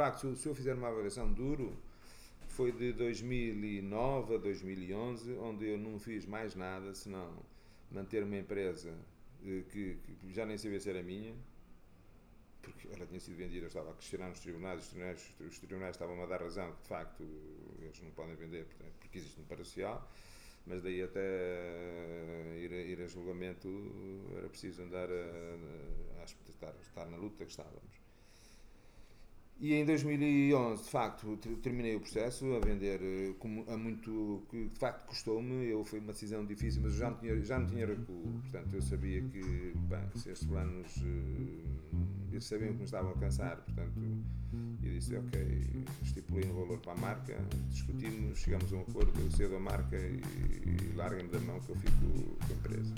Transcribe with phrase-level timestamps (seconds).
[0.00, 1.76] facto, se eu fizer uma avaliação duro,
[2.48, 7.30] foi de 2009 a 2011, onde eu não fiz mais nada senão
[7.90, 8.94] manter uma empresa
[9.44, 11.34] eh, que, que já nem sabia se era minha,
[12.62, 15.96] porque ela tinha sido vendida, eu estava a questionar nos tribunais, os tribunais, os tribunais
[15.96, 17.22] estavam a dar razão que de facto
[17.82, 18.64] eles não podem vender
[19.00, 20.10] porque existe um parasocial,
[20.66, 21.20] mas daí até
[22.56, 23.68] ir a, ir a julgamento
[24.34, 28.09] era preciso andar a, a, a estar, estar na luta que estávamos.
[29.60, 33.34] E em 2011, de facto, terminei o processo a vender eh,
[33.70, 37.18] a muito, que de facto custou-me, eu foi uma decisão difícil, mas eu já não
[37.18, 42.00] tinha, já não tinha recuo, portanto eu sabia que, bem, estes planos, eh,
[42.32, 44.00] eles sabiam que me estavam a alcançar, portanto,
[44.82, 47.36] eu disse, ok, estipulei um valor para a marca,
[47.68, 50.22] discutimos, chegamos a um acordo, eu cedo a marca e,
[50.64, 52.94] e larguem-me da mão que eu fico com a empresa.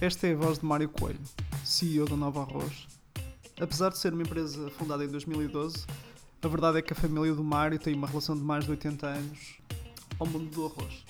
[0.00, 1.18] Esta é a voz de Mário Coelho,
[1.64, 2.86] CEO da Nova Arroz.
[3.60, 5.84] Apesar de ser uma empresa fundada em 2012,
[6.40, 9.06] a verdade é que a família do Mário tem uma relação de mais de 80
[9.08, 9.58] anos
[10.20, 11.04] ao mundo do arroz.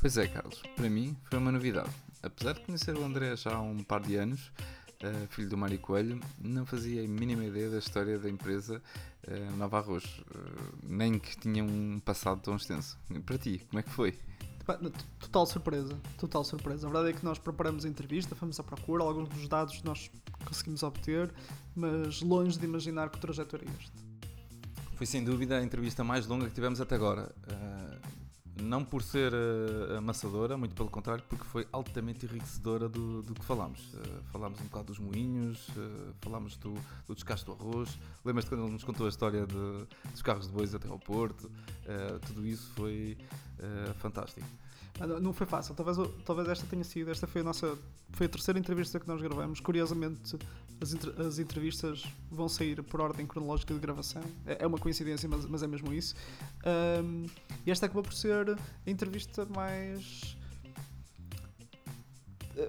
[0.00, 1.90] Pois é, Carlos, para mim foi uma novidade.
[2.22, 4.50] Apesar de conhecer o André já há um par de anos,
[5.02, 8.80] uh, filho do Mário Coelho, não fazia a mínima ideia da história da empresa
[9.28, 12.98] uh, Nova Arroz, uh, nem que tinha um passado tão extenso.
[13.26, 14.18] Para ti, como é que foi?
[15.18, 16.86] Total surpresa, total surpresa.
[16.86, 20.10] A verdade é que nós preparamos a entrevista, fomos à procura, alguns dos dados nós
[20.44, 21.32] conseguimos obter,
[21.74, 23.92] mas longe de imaginar que trajeto era este.
[24.94, 27.34] Foi sem dúvida a entrevista mais longa que tivemos até agora.
[27.48, 27.91] Uh,
[28.60, 33.44] não por ser uh, amassadora, muito pelo contrário, porque foi altamente enriquecedora do, do que
[33.44, 33.80] falámos.
[33.94, 36.74] Uh, falámos um bocado dos moinhos, uh, falámos do,
[37.06, 37.98] do do arroz.
[38.24, 41.50] Lembras-te quando ele nos contou a história de, dos carros de bois até ao Porto?
[42.26, 43.16] tudo isso foi
[43.98, 44.46] fantástico.
[45.20, 47.76] Não foi fácil, talvez, talvez esta tenha sido, esta foi a nossa,
[48.10, 49.58] foi a terceira entrevista que nós gravamos.
[49.58, 50.36] Curiosamente,
[50.80, 54.22] as, as entrevistas vão sair por ordem cronológica de gravação.
[54.46, 56.14] É, é uma coincidência, mas, mas é mesmo isso.
[57.02, 57.26] Um,
[57.66, 60.36] e esta acabou por ser a entrevista mais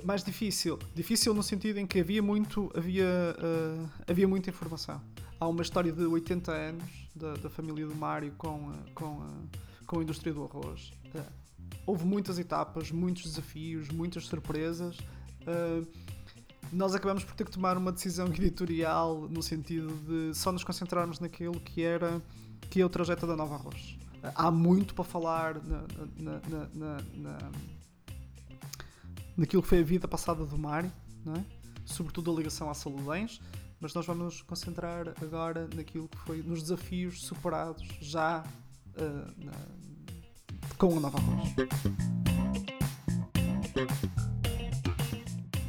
[0.04, 0.80] mais difícil.
[0.96, 5.02] Difícil no sentido em que havia muito, havia, uh, havia muita informação.
[5.40, 9.28] Há uma história de 80 anos da, da família do Mário com, com,
[9.86, 10.94] com a indústria do arroz.
[11.86, 14.98] Houve muitas etapas, muitos desafios, muitas surpresas.
[16.72, 21.20] nós acabamos por ter que tomar uma decisão editorial no sentido de só nos concentrarmos
[21.20, 22.22] naquilo que era
[22.70, 23.98] que é o trajeto da Nova Arroz
[24.36, 25.84] há muito para falar na,
[26.18, 26.42] na,
[26.74, 27.52] na, na,
[29.36, 30.92] naquilo que foi a vida passada do Mário,
[31.38, 31.44] é?
[31.86, 33.42] sobretudo a ligação à Saludens,
[33.80, 38.44] mas nós vamos nos concentrar agora naquilo que foi nos desafios superados já
[38.96, 39.34] uh,
[40.88, 41.56] com a Nova Arroz.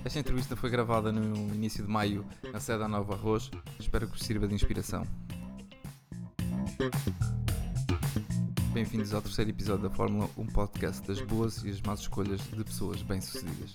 [0.04, 3.48] Esta entrevista foi gravada no início de maio na sede da Nova Arroz.
[3.78, 5.06] Espero que vos sirva de inspiração.
[8.72, 12.64] Bem-vindos ao terceiro episódio da Fórmula, um podcast das boas e as más escolhas de
[12.64, 13.74] pessoas bem-sucedidas.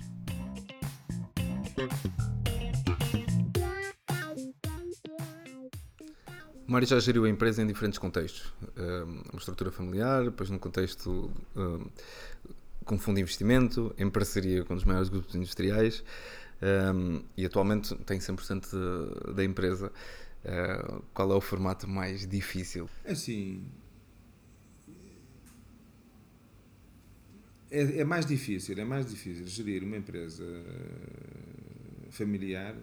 [6.69, 8.53] Mário já geriu a empresa em diferentes contextos.
[9.31, 11.31] Uma estrutura familiar, depois num contexto
[12.85, 16.03] com fundo de investimento, em parceria com os maiores grupos industriais
[17.35, 19.91] e atualmente tem 100% da empresa.
[20.39, 22.89] Uh, qual é o formato mais difícil?
[23.03, 23.61] É assim,
[27.71, 32.75] é, é, mais difícil, é mais difícil gerir uma empresa eh, familiar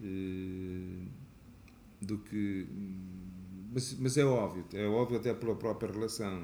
[0.00, 1.06] eh,
[2.00, 2.66] do que.
[3.72, 6.40] Mas, mas, é óbvio, é óbvio até pela própria relação.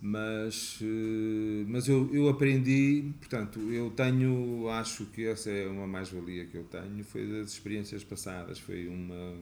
[0.00, 6.44] Mas, eh, mas eu, eu aprendi, portanto, eu tenho, acho que essa é uma mais-valia
[6.46, 9.36] que eu tenho, foi das experiências passadas, foi uma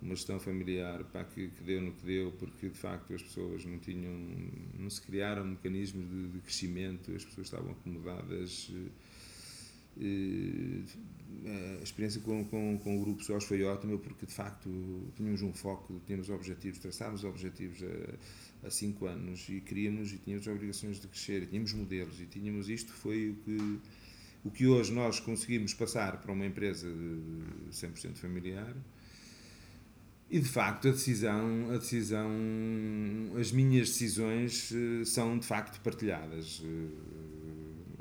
[0.00, 3.64] uma gestão familiar pá, que, que, deu no que deu, porque de facto as pessoas
[3.64, 4.14] não tinham,
[4.78, 8.70] não se criaram mecanismos de, de crescimento, as pessoas estavam acomodadas.
[8.72, 8.90] Eh,
[10.00, 10.82] eh,
[11.78, 14.68] a experiência com, com, com o grupo SOS foi ótima porque de facto
[15.14, 17.78] tínhamos um foco, tínhamos objetivos, traçámos objetivos
[18.64, 22.92] há, cinco anos e queríamos e tínhamos obrigações de crescer, tínhamos modelos e tínhamos isto
[22.92, 23.80] foi o que
[24.44, 28.76] o que hoje nós conseguimos passar para uma empresa de 100% familiar
[30.28, 32.30] e de facto a decisão, a decisão,
[33.38, 36.62] as minhas decisões eh, são de facto partilhadas.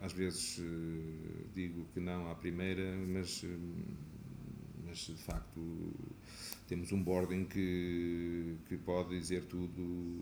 [0.05, 3.43] Eh, às vezes eh, digo que não à primeira, mas,
[4.85, 5.93] mas de facto
[6.67, 10.21] temos um boarding que, que pode dizer tudo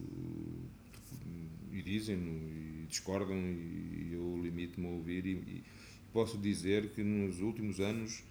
[1.71, 5.63] e dizem e discordam e eu limito permite-me ouvir e, e,
[6.11, 8.23] posso dizer que nos últimos anos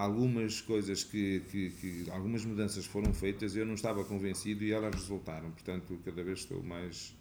[0.00, 4.94] algumas coisas que, que, que, algumas mudanças foram feitas eu não estava convencido e elas
[4.94, 5.50] resultaram.
[5.50, 7.14] Portanto cada vez estou mais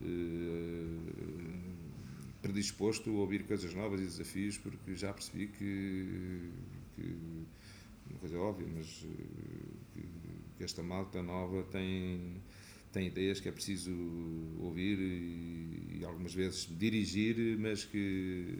[0.00, 1.71] eh,
[2.42, 6.50] predisposto a ouvir coisas novas e desafios porque já percebi que,
[6.96, 7.16] que
[8.10, 8.86] uma coisa óbvia mas
[9.94, 10.08] que,
[10.58, 12.42] que esta malta nova tem
[12.92, 13.90] tem ideias que é preciso
[14.60, 18.58] ouvir e, e, algumas vezes dirigir, mas que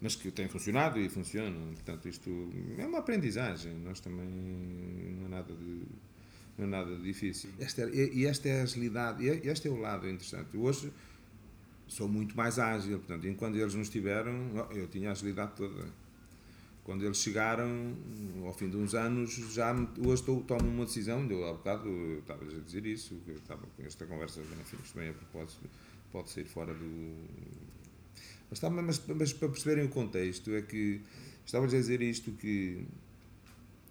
[0.00, 1.74] mas que têm funcionado e funcionam.
[1.74, 2.28] Portanto, isto
[2.76, 3.72] é uma aprendizagem.
[3.84, 5.82] Nós também não é nada de
[6.58, 7.50] não é nada de difícil.
[7.58, 10.56] Esta, e esta é a agilidade, este é o lado interessante.
[10.56, 10.92] Hoje
[11.88, 14.32] sou muito mais ágil, portanto, enquanto eles não estiveram,
[14.70, 16.02] eu tinha a agilidade toda
[16.84, 17.94] quando eles chegaram,
[18.44, 21.88] ao fim de uns anos, já hoje estou, tomo uma decisão, eu há bocado
[22.18, 25.70] estava a dizer isso, que estava com esta conversa, enfim, bem a propósito,
[26.10, 27.14] pode sair fora do.
[28.50, 31.00] Mas, está, mas, mas para perceberem o contexto, é que
[31.46, 32.84] estava a dizer isto que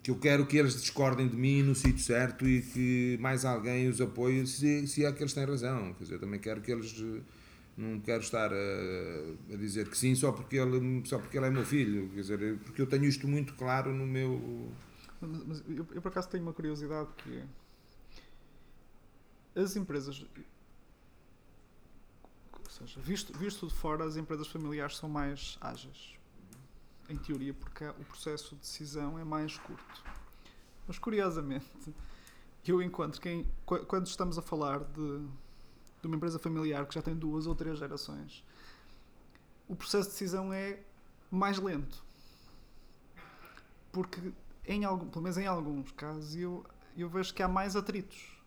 [0.03, 3.87] que eu quero que eles discordem de mim no sítio certo e que mais alguém
[3.87, 5.93] os apoie se, se é que eles têm razão.
[5.93, 6.91] Quer dizer, eu também quero que eles
[7.77, 11.49] não quero estar a, a, dizer que sim só porque, ele, só porque ele é
[11.49, 14.71] meu filho, quer dizer, porque eu tenho isto muito claro no meu.
[15.19, 17.45] Mas, mas eu, eu, por acaso tenho uma curiosidade que é
[19.55, 20.25] as empresas.
[22.53, 26.15] Ou seja, visto, visto de fora, as empresas familiares são mais ágeis.
[27.09, 30.03] Em teoria, porque o processo de decisão é mais curto.
[30.87, 31.93] Mas curiosamente,
[32.65, 33.45] eu encontro quem.
[33.65, 35.27] Quando estamos a falar de
[36.01, 38.43] de uma empresa familiar que já tem duas ou três gerações,
[39.67, 40.79] o processo de decisão é
[41.29, 42.03] mais lento.
[43.91, 44.33] Porque,
[44.65, 46.65] em algum, pelo menos em alguns casos, eu,
[46.97, 48.37] eu vejo que há mais atritos.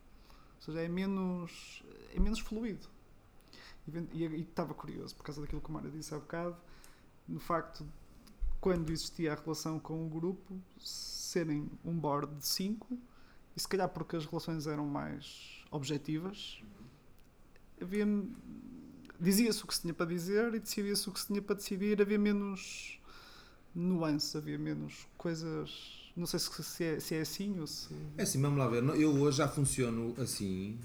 [0.57, 1.83] Ou seja, é menos,
[2.15, 2.89] é menos fluido.
[4.13, 6.57] E, estava curioso, por causa daquilo que o Mário disse há bocado,
[7.29, 7.87] no facto
[8.61, 12.99] quando existia a relação com o grupo, serem um board de cinco,
[13.55, 16.63] e se calhar porque as relações eram mais objetivas,
[17.81, 18.07] havia
[19.21, 22.01] dizia-se o que se tinha para dizer e decidia-se o que se tinha para decidir,
[22.01, 22.99] havia menos
[23.75, 26.13] nuance, havia menos coisas.
[26.17, 27.95] Não sei se, se, é, se é assim ou se.
[28.17, 28.83] É assim, vamos lá ver.
[29.01, 30.79] Eu hoje já funciono assim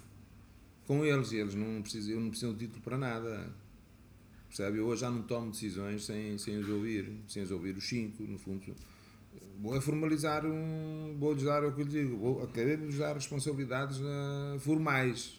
[0.87, 3.53] com eles e eles não precisam, eu não preciso de título para nada.
[4.47, 4.79] Percebe?
[4.79, 8.23] Eu hoje já não tomo decisões sem, sem os ouvir, sem os ouvir os cinco,
[8.23, 8.75] no fundo.
[9.61, 11.15] Vou é formalizar um.
[11.19, 15.38] Vou-lhes dar o que lhe digo, vou, acabei de lhes dar responsabilidades uh, formais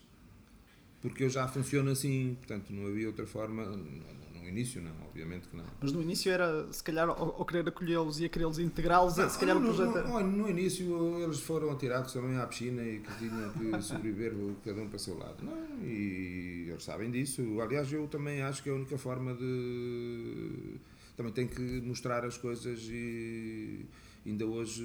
[1.01, 3.65] porque eu já funciono assim, portanto não havia outra forma.
[3.65, 5.65] No início, não, obviamente que não.
[5.81, 9.59] Mas no início era, se calhar, ao, querer acolhê-los e a querê-los integrá-los, se calhar
[9.59, 10.09] no, o projeto era...
[10.09, 14.83] no, no, início eles foram atirados também à piscina e que tinham que sobreviver cada
[14.83, 15.45] um para o seu lado.
[15.45, 17.61] Não, e eles sabem disso.
[17.61, 20.81] Aliás, eu também acho que é a única forma de.
[21.17, 23.87] Também tem que mostrar as coisas e
[24.27, 24.83] ainda hoje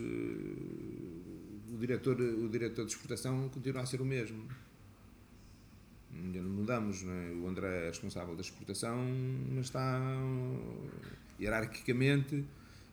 [1.74, 4.46] o diretor, o diretor de exportação continua a ser o mesmo
[6.16, 7.04] ainda não mudamos.
[7.04, 7.32] Não é?
[7.32, 8.98] O André é responsável da exportação,
[9.52, 10.00] mas está
[11.40, 12.46] hierarquicamente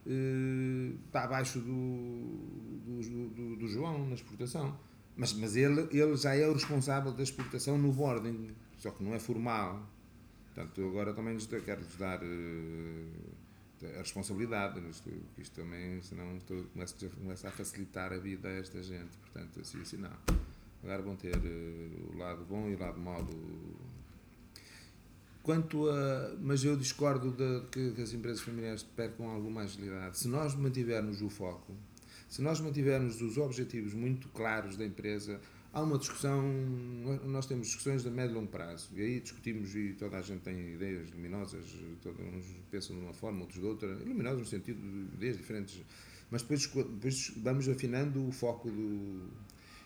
[0.07, 2.39] eh, está abaixo do,
[2.85, 4.77] do, do, do, João na exportação.
[5.17, 9.15] Mas, mas ele, ele já é o responsável da exportação no boarding, só que não
[9.15, 9.87] é formal.
[10.47, 16.39] Portanto, agora também quero-lhes dar uh, a responsabilidade, isto, isto também, senão
[17.21, 19.17] começa a facilitar a vida a esta gente.
[19.19, 20.11] Portanto, assim, assim não
[20.83, 23.83] Agora vão ter uh, o lado bom e o lado mau do...
[25.43, 26.37] Quanto a.
[26.41, 30.19] Mas eu discordo de que, que as empresas familiares percam alguma agilidade.
[30.19, 31.75] Se nós mantivermos o foco,
[32.29, 35.41] se nós mantivermos os objetivos muito claros da empresa,
[35.73, 36.43] há uma discussão,
[37.25, 40.41] nós temos discussões de médio e longo prazo, e aí discutimos e toda a gente
[40.41, 41.65] tem ideias luminosas,
[42.03, 45.83] todos uns pensam de uma forma, outros de outra, luminosas no sentido de ideias diferentes,
[46.31, 49.29] mas depois, depois vamos afinando o foco do,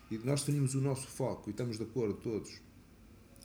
[0.09, 2.61] e nós definimos o nosso foco e estamos de acordo todos,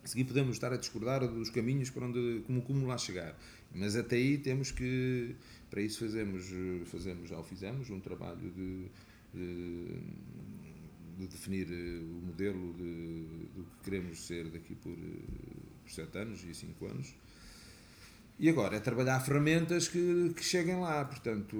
[0.04, 3.38] seguir podemos estar a discordar dos caminhos para onde, como, como lá chegar.
[3.74, 5.34] Mas até aí temos que,
[5.70, 6.46] para isso fazemos,
[6.86, 8.86] fazemos já o fizemos, um trabalho de,
[9.32, 9.86] de,
[11.18, 16.18] de definir eh, o modelo de, do que queremos ser daqui por, eh, por sete
[16.18, 17.14] anos e cinco anos.
[18.38, 21.04] E agora é trabalhar ferramentas que, que cheguem lá.
[21.04, 21.56] Portanto,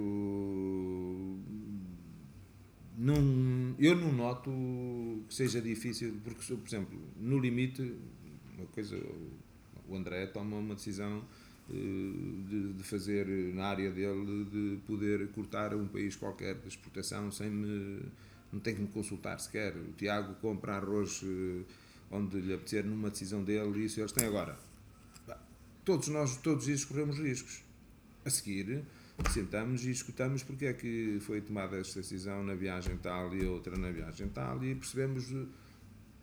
[2.97, 4.51] não, eu não noto
[5.33, 7.95] que seja difícil, porque, por exemplo, no limite,
[8.55, 8.95] uma coisa,
[9.89, 11.25] o André toma uma decisão
[11.69, 17.31] eh, de, de, fazer na área dele de poder cortar um país qualquer de exportação
[17.31, 18.01] sem me
[18.51, 21.63] não tem que me consultar sequer o Tiago compra arroz eh,
[22.11, 24.57] onde lhe apetecer numa decisão dele isso eles têm agora
[25.83, 27.61] todos nós, todos isso corremos riscos.
[28.25, 28.83] A seguir,
[29.29, 33.77] sentamos e escutamos porque é que foi tomada esta decisão na viagem tal e outra
[33.77, 35.31] na viagem tal e percebemos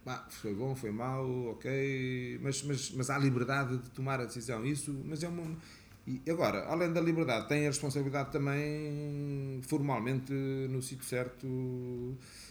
[0.07, 4.65] ah, foi bom, foi mau, ok, mas, mas, mas há liberdade de tomar a decisão.
[4.65, 5.57] Isso, mas é uma.
[6.07, 11.47] E agora, além da liberdade, tem a responsabilidade também formalmente no sítio certo.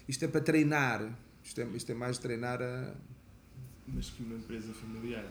[0.08, 1.12] Isto é para treinar.
[1.43, 2.93] Isto é, isto é mais treinar a.
[3.88, 5.25] Mas que uma empresa familiar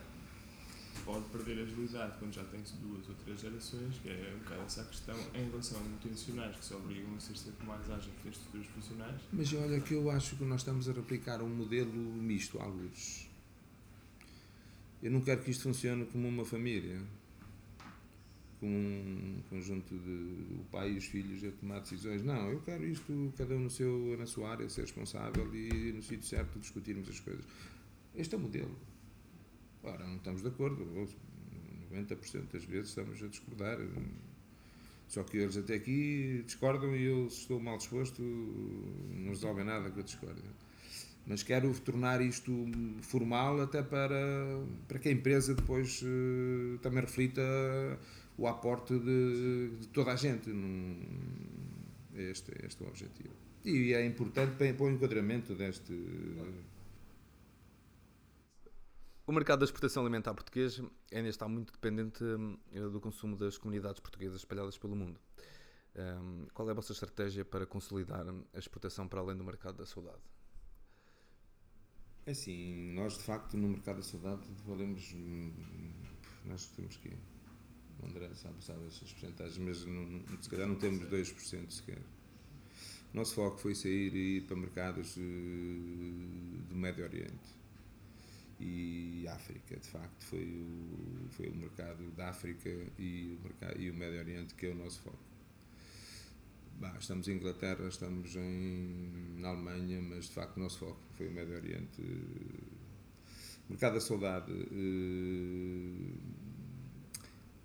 [1.08, 4.84] pode perder agilidade quando já tem duas ou três gerações, que é um bocado essa
[4.84, 8.66] questão, em relação a multinacionais que se obrigam a ser sempre mais ágeis que estruturas
[8.66, 9.20] profissionais.
[9.32, 13.26] Mas olha que eu acho que nós estamos a replicar um modelo misto, alguns.
[15.02, 17.00] Eu não quero que isto funcione como uma família,
[18.60, 22.22] com um conjunto de o pai e os filhos a tomar decisões.
[22.22, 26.02] Não, eu quero isto, cada um no seu, na sua área, ser responsável e no
[26.02, 27.46] sítio certo discutirmos as coisas.
[28.14, 28.76] Este é o modelo.
[29.88, 30.84] Ora, não estamos de acordo.
[31.90, 33.78] 90% das vezes estamos a discordar.
[35.08, 39.90] Só que eles até aqui discordam e eu, se estou mal disposto, não resolvem nada
[39.90, 40.50] com a discórdia.
[41.26, 42.52] Mas quero tornar isto
[43.00, 47.42] formal até para, para que a empresa depois uh, também reflita
[48.36, 50.50] o aporte de, de toda a gente.
[52.14, 53.34] Este, este é o objetivo.
[53.64, 55.92] E é importante para, para o enquadramento deste.
[59.28, 60.80] O mercado da exportação alimentar português
[61.12, 65.20] ainda está muito dependente uh, do consumo das comunidades portuguesas espalhadas pelo mundo.
[65.94, 69.84] Um, qual é a vossa estratégia para consolidar a exportação para além do mercado da
[69.84, 70.22] saudade?
[72.24, 75.14] É assim, nós de facto no mercado da saudade valemos.
[76.46, 77.14] Nós temos que.
[78.00, 82.00] O André sabe, sabe essas porcentagens, mas não, se calhar não temos 2% sequer.
[83.12, 87.57] O nosso foco foi sair e ir para mercados uh, do Médio Oriente
[88.60, 93.90] e África, de facto, foi o, foi o mercado da África e o, mercado, e
[93.90, 95.18] o Médio Oriente que é o nosso foco.
[96.80, 101.28] Bah, estamos em Inglaterra, estamos em, na Alemanha, mas de facto o nosso foco foi
[101.28, 102.02] o Médio Oriente.
[103.68, 106.18] Mercado da saudade uh,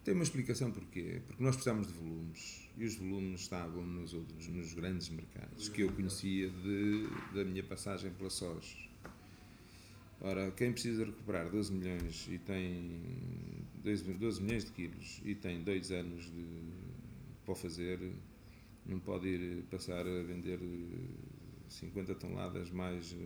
[0.03, 1.21] tem uma explicação porquê.
[1.25, 5.81] Porque nós precisamos de volumes e os volumes estavam nos, outros, nos grandes mercados que
[5.81, 8.92] eu conhecia de, da minha passagem pela SOS
[10.25, 13.01] Ora, quem precisa recuperar 12 milhões e tem
[13.83, 16.45] 12 milhões de quilos e tem 2 anos de,
[17.45, 17.99] para fazer,
[18.85, 20.61] não pode ir passar a vender
[21.67, 23.17] 50 toneladas mais uh,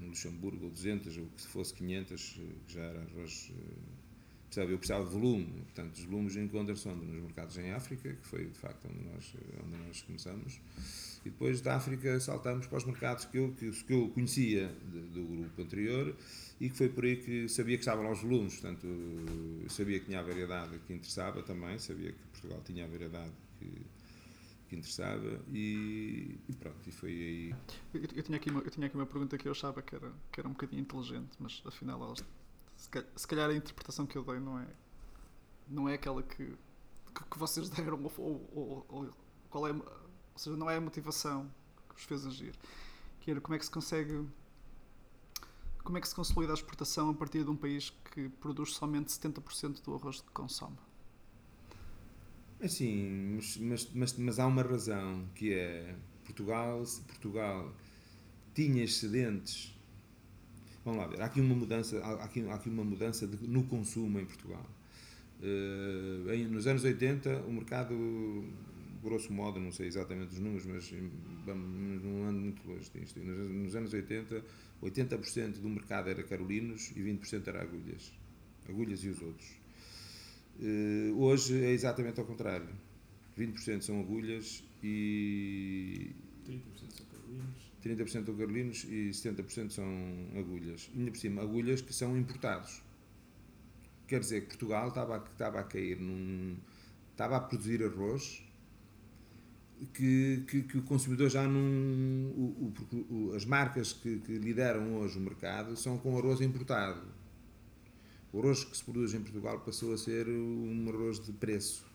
[0.00, 3.52] no Luxemburgo, ou 200, ou que se fosse 500, que já era arroz.
[4.46, 4.72] Percebe?
[4.72, 8.58] Eu precisava de volume, portanto, os volumes encontram-se nos mercados em África, que foi de
[8.58, 10.60] facto onde nós, onde nós começamos
[11.26, 15.00] e depois da África saltamos para os mercados que eu, que, que eu conhecia de,
[15.08, 16.14] do grupo anterior
[16.60, 18.86] e que foi por aí que sabia que estavam lá os volumes, portanto,
[19.68, 23.86] sabia que tinha a variedade que interessava também, sabia que Portugal tinha a variedade que,
[24.68, 27.54] que interessava e, e, pronto, e foi aí.
[27.92, 30.12] Eu, eu, tinha aqui uma, eu tinha aqui uma pergunta que eu achava que era,
[30.30, 32.24] que era um bocadinho inteligente, mas afinal, elas,
[32.76, 34.66] se, calhar, a interpretação que eu dei não é,
[35.66, 39.10] não é aquela que, que, que vocês deram, ou, ou, ou
[39.50, 39.72] qual é
[40.36, 41.50] ou seja, não é a motivação
[41.88, 42.54] que vos fez agir.
[43.20, 44.22] Que era como é que se consegue.
[45.82, 49.06] Como é que se consolida a exportação a partir de um país que produz somente
[49.06, 50.76] 70% do arroz que consome?
[52.60, 57.72] Assim, mas, mas, mas, há uma razão que é Portugal, Portugal
[58.54, 59.74] tinha excedentes.
[60.84, 63.64] Vamos lá ver, há aqui uma mudança, há aqui, há aqui uma mudança de, no
[63.64, 64.66] consumo em Portugal.
[65.40, 67.94] Uh, em, nos anos 80 o mercado
[69.06, 70.92] grosso modo, não sei exatamente os números, mas
[72.02, 73.20] não ando muito longe disto.
[73.20, 74.44] Nos anos 80,
[74.82, 78.12] 80% do mercado era carolinos e 20% era agulhas.
[78.68, 79.48] Agulhas e os outros.
[80.60, 82.68] Eh, hoje é exatamente ao contrário.
[83.38, 86.10] 20% são agulhas e.
[86.46, 87.72] 30% são carolinos.
[87.84, 89.86] 30% são carolinos e 70% são
[90.36, 90.90] agulhas.
[90.96, 92.82] Ainda por cima, agulhas que são importados.
[94.08, 96.56] Quer dizer que Portugal estava, estava a cair num.
[97.12, 98.45] estava a produzir arroz
[99.92, 101.60] que, que, que, o consumidor já não.
[101.60, 102.72] O,
[103.10, 107.02] o, as marcas que, que, lideram hoje o mercado são com arroz importado.
[108.32, 111.86] O arroz que se produz em Portugal passou a ser um arroz de preço.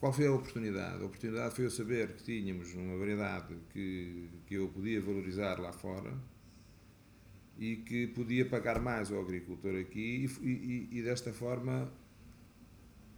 [0.00, 1.02] Qual foi a oportunidade?
[1.02, 5.72] A oportunidade foi eu saber que tínhamos uma variedade que, que eu podia valorizar lá
[5.72, 6.12] fora
[7.58, 11.90] e que podia pagar mais ao agricultor aqui e, e, e desta forma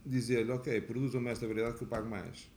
[0.05, 2.49] dizer-lhe, ok, produzam-me esta variedade que eu pago mais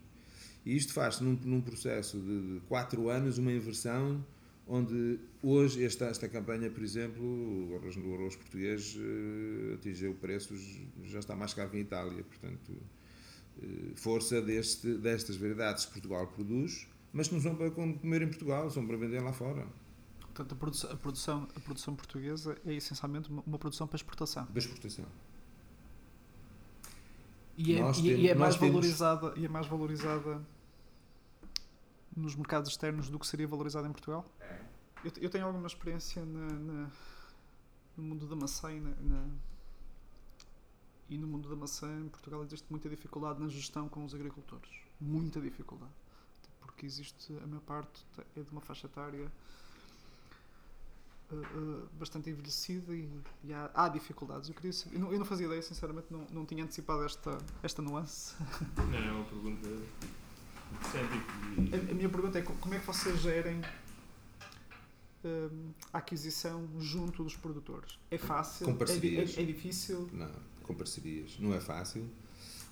[0.65, 4.25] e isto faz-se num, num, processo de, de quatro anos uma inversão
[4.67, 10.81] onde hoje esta, esta campanha, por exemplo, o arroz, o arroz português uh, atingiu preços,
[11.05, 16.27] já está mais caro que em Itália, portanto, uh, força deste, destas variedades que Portugal
[16.29, 19.67] produz, mas que não são para comer em Portugal, são para vender lá fora.
[20.21, 24.47] Portanto, a produção, a produção, a produção portuguesa é essencialmente uma, uma produção para exportação.
[24.47, 25.05] Para exportação.
[27.65, 29.39] E é, e, temos, e é mais valorizada, temos...
[29.39, 30.43] e é mais valorizada
[32.17, 34.25] nos mercados externos do que seria valorizada em Portugal?
[34.41, 34.61] É.
[35.05, 36.91] Eu, eu tenho alguma experiência na, na,
[37.97, 39.27] no mundo da maçã e, na,
[41.09, 44.71] e no mundo da maçã em Portugal existe muita dificuldade na gestão com os agricultores.
[45.01, 45.93] Muita dificuldade.
[46.61, 48.05] Porque existe, a maior parte
[48.37, 49.31] é de uma faixa etária
[51.33, 53.09] uh, uh, bastante envelhecida e,
[53.45, 54.49] e há, há, dificuldades.
[54.49, 57.39] Eu, queria saber, eu, não, eu não fazia ideia, sinceramente, não, não tinha antecipado esta,
[57.63, 58.35] esta nuance.
[58.77, 59.69] Não, é uma pergunta
[60.73, 63.61] a, a, minha pergunta é como é que vocês gerem
[65.25, 67.99] hum, a aquisição junto dos produtores?
[68.11, 68.67] É fácil?
[68.67, 69.37] Com parcerias.
[69.37, 70.09] É, é, é, difícil?
[70.13, 70.31] Não,
[70.63, 71.39] com parcerias.
[71.39, 72.09] Não é fácil,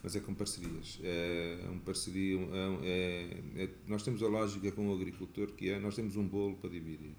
[0.02, 0.98] mas é com parcerias.
[1.02, 2.38] É um parceria.
[2.40, 6.26] É, é, é, nós temos a lógica com o agricultor que é nós temos um
[6.26, 7.14] bolo para dividir.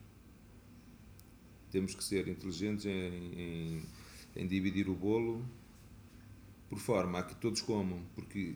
[1.71, 3.81] Temos que ser inteligentes em, em,
[4.35, 5.45] em dividir o bolo
[6.69, 8.55] por forma a que todos comam, porque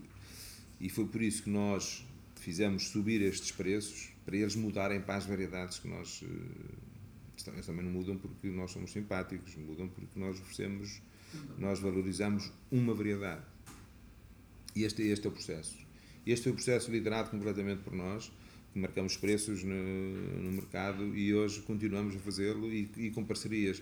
[0.79, 2.05] e foi por isso que nós
[2.35, 6.23] fizemos subir estes preços para eles mudarem para as variedades que nós.
[6.23, 11.01] Eh, eles também não mudam porque nós somos simpáticos, mudam porque nós oferecemos,
[11.57, 13.43] nós valorizamos uma variedade.
[14.75, 15.77] E este, este é o processo.
[16.25, 18.31] Este é o processo liderado completamente por nós,
[18.75, 19.73] marcamos preços no,
[20.41, 23.81] no mercado e hoje continuamos a fazê-lo e, e com parcerias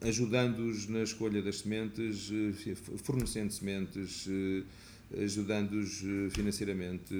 [0.00, 7.14] ajudando-os na escolha das sementes, eh, fornecendo sementes, eh, ajudando-os eh, financeiramente,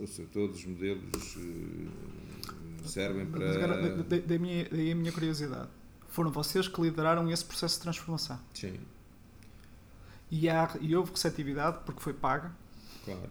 [0.00, 1.38] ou seja, todos os modelos
[2.84, 3.54] servem para.
[3.54, 5.68] Agora, daí, minha, a minha curiosidade.
[6.08, 8.40] Foram vocês que lideraram esse processo de transformação?
[8.54, 8.78] Sim.
[10.30, 12.52] E, há, e houve receptividade, porque foi paga,
[13.04, 13.30] claro.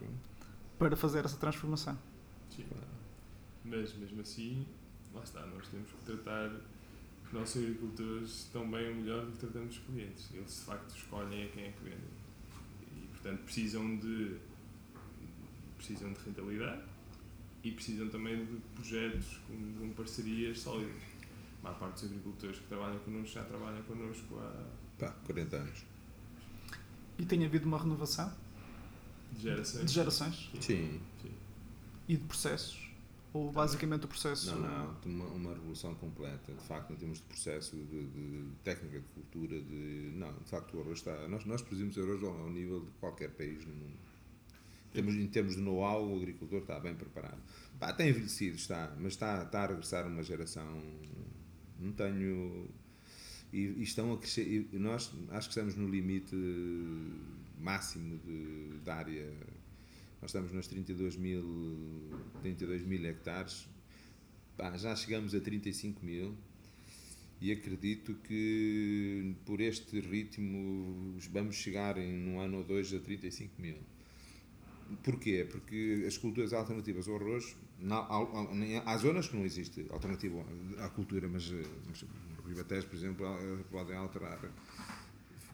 [0.77, 1.97] para fazer essa transformação?
[2.57, 2.65] Sim.
[3.63, 4.65] Mas mesmo assim,
[5.13, 6.51] lá está, nós temos que tratar
[7.25, 10.29] os nossos agricultores tão bem ou melhor do que tratamos os clientes.
[10.33, 12.17] Eles de facto escolhem a quem é que vendem.
[13.11, 14.37] Portanto, precisam de,
[15.77, 16.83] precisam de rentabilidade
[17.63, 21.01] e precisam também de projetos com, com parcerias sólidas.
[21.59, 24.65] A maior parte dos agricultores que trabalham connosco já trabalham connosco há
[24.97, 25.85] Pá, 40 anos.
[27.19, 28.31] E tem havido uma renovação?
[29.33, 29.85] De gerações?
[29.85, 30.49] De gerações?
[30.61, 31.01] Sim.
[31.21, 31.31] Sim.
[32.07, 32.87] E de processos?
[33.33, 34.55] Ou basicamente o processo?
[34.55, 36.53] Não, não, uma, uma revolução completa.
[36.53, 40.11] De facto, em termos de processo, de, de, técnica de cultura, de.
[40.15, 41.27] Não, de facto, o arroz está.
[41.27, 43.97] Nós, nós produzimos arroz ao nível de qualquer país no mundo.
[44.93, 47.37] Temos, em termos de know-how, o agricultor está bem preparado.
[47.79, 50.81] Pá, tem envelhecido, está, mas está, está a regressar uma geração.
[51.79, 52.67] Não tenho.
[53.51, 54.69] E, e estão a crescer.
[54.71, 56.35] Nós acho que estamos no limite
[57.59, 59.29] máximo de, da área
[60.21, 62.09] nós estamos nos 32 mil,
[62.41, 63.67] 32 mil hectares,
[64.57, 66.35] Pá, já chegamos a 35 mil
[67.39, 73.61] e acredito que por este ritmo vamos chegar em um ano ou dois a 35
[73.61, 73.77] mil.
[75.03, 75.47] Porquê?
[75.47, 77.55] Porque as culturas alternativas ao arroz,
[78.83, 80.43] há, zonas que não existe alternativa
[80.79, 81.51] à cultura, mas,
[81.87, 82.03] mas
[82.47, 83.27] ribatéis, por exemplo,
[83.69, 84.39] podem alterar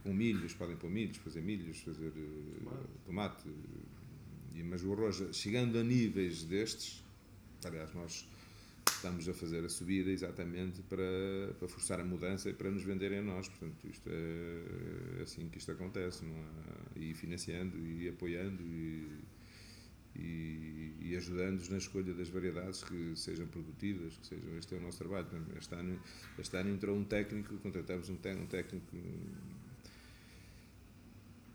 [0.01, 2.13] com milhos, podem pôr milhos, fazer milhos, fazer
[3.05, 3.49] tomate, tomate
[4.61, 7.03] mas o arroz, chegando a níveis destes,
[7.65, 8.27] aliás, nós
[8.89, 13.19] estamos a fazer a subida exatamente para, para forçar a mudança e para nos venderem
[13.19, 13.47] a nós.
[13.47, 16.99] Portanto, isto é, é assim que isto acontece, é?
[16.99, 19.19] e financiando e apoiando e,
[20.15, 24.81] e, e ajudando-nos na escolha das variedades que sejam produtivas, que sejam, este é o
[24.81, 25.27] nosso trabalho.
[25.57, 25.99] Este ano,
[26.37, 28.97] este ano entrou um técnico, contratamos um técnico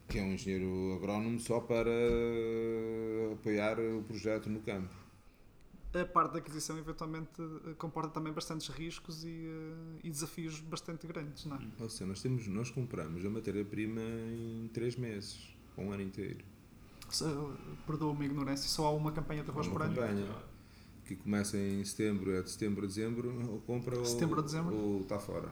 [0.09, 1.91] que é um engenheiro agrónomo só para
[3.33, 4.95] apoiar o projeto no campo.
[5.95, 7.31] A parte da aquisição eventualmente
[7.79, 11.61] comporta também bastantes riscos e, eh, e desafios bastante grandes, não é?
[11.81, 16.45] Ou seja, nós, temos, nós compramos a matéria-prima em três meses, um ano inteiro.
[17.87, 19.95] Perdoa-me a ignorância, só há uma campanha de arroz por ano?
[19.95, 20.27] campanha
[21.09, 24.77] que começa em setembro, é de setembro a dezembro, ou compra setembro ou, a dezembro?
[24.77, 25.51] ou está fora.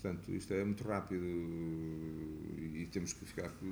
[0.00, 3.66] Portanto, isto é muito rápido e temos que ficar com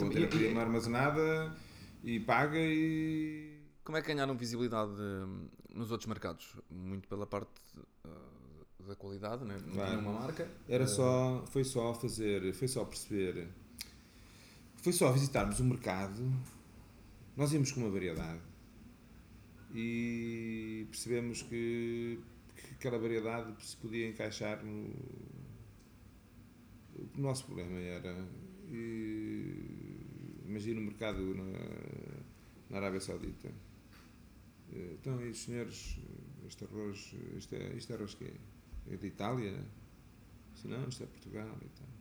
[0.00, 1.54] a matéria-prima armazenada
[2.02, 3.54] e paga e...
[3.84, 6.56] Como é que ganharam visibilidade hum, nos outros mercados?
[6.70, 7.50] Muito pela parte
[8.06, 9.58] uh, da qualidade, né?
[9.66, 9.98] não claro.
[9.98, 10.50] uma marca?
[10.66, 10.88] Era uh...
[10.88, 13.46] só, foi só fazer, foi só perceber,
[14.76, 16.32] foi só visitarmos o mercado,
[17.36, 18.40] nós íamos com uma variedade
[19.74, 22.18] e percebemos que,
[22.56, 24.92] que aquela variedade se podia encaixar no.
[27.14, 28.14] O nosso problema era.
[30.44, 31.44] Imagina o mercado na,
[32.70, 33.50] na Arábia Saudita.
[34.72, 35.98] Então, e os senhores,
[36.46, 38.34] este arroz, isto é, isto é arroz que é?
[38.92, 39.64] É de Itália?
[40.54, 41.95] Se não, isto é Portugal e tal.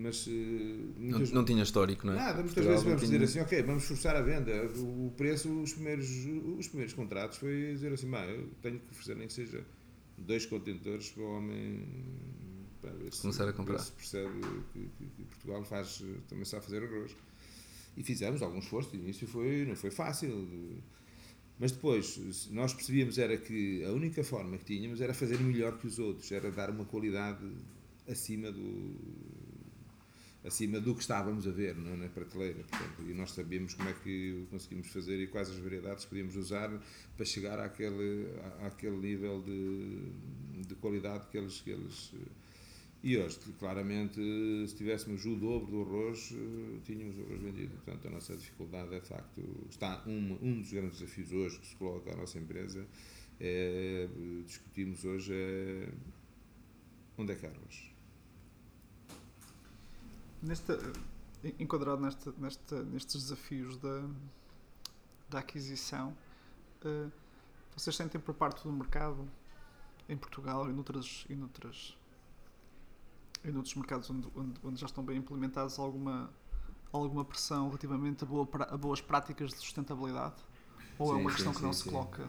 [0.00, 0.26] Mas.
[0.26, 2.16] Muitas, não, não, tinha histórico, não é?
[2.16, 3.18] Nada, muitas Portugal vezes vamos tinha...
[3.18, 4.50] dizer assim, ok, vamos forçar a venda.
[4.78, 6.08] O preço, os primeiros,
[6.58, 9.64] os primeiros contratos foi dizer assim, eu tenho que oferecer nem que seja
[10.16, 11.86] dois contentores para o homem
[12.80, 13.78] para ver se, começar a comprar.
[13.78, 14.40] se percebe
[14.72, 17.14] que, que, que, Portugal faz, também sabe fazer arroz.
[17.96, 20.48] E fizemos algum esforço, de início foi, não foi fácil.
[21.58, 25.86] Mas depois, nós percebíamos era que a única forma que tínhamos era fazer melhor que
[25.86, 27.44] os outros, era dar uma qualidade
[28.08, 28.94] acima do,
[30.44, 32.62] acima do que estávamos a ver não, é, na prateleira.
[32.64, 36.36] Portanto, e nós sabíamos como é que o conseguimos fazer e quais as variedades podíamos
[36.36, 36.70] usar
[37.16, 38.26] para chegar àquele,
[38.62, 42.12] àquele nível de, de qualidade que eles, que eles.
[43.02, 44.20] E hoje, claramente,
[44.68, 46.34] se tivéssemos o dobro do arroz,
[46.84, 47.74] tínhamos o arroz vendido.
[47.76, 51.66] Portanto, a nossa dificuldade é, de facto, está um, um dos grandes desafios hoje que
[51.66, 52.86] se coloca à nossa empresa,
[53.38, 54.06] é,
[54.44, 55.88] discutimos hoje é,
[57.16, 57.89] onde é que é arroz
[60.42, 60.78] nesta,
[61.58, 64.04] enquadrado nesta, nesta, nestes desafios da,
[65.28, 66.16] da aquisição,
[66.84, 67.10] uh,
[67.76, 69.28] vocês sentem por parte do mercado
[70.08, 71.96] em Portugal e noutras, e noutras
[73.44, 76.30] e noutros mercados onde, onde, onde, já estão bem implementados alguma
[76.92, 80.42] alguma pressão relativamente a, boa, a boas práticas de sustentabilidade?
[80.98, 82.28] Ou sim, é uma questão sim, que não sim, se coloca?